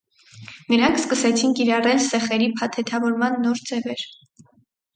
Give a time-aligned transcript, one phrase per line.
[0.71, 4.09] Նրանք սկսեցին կիրառել սեխերի փաթեթավորման նոր ձևեր։